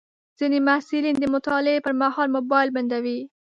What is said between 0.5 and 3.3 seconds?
محصلین د مطالعې پر مهال موبایل بندوي.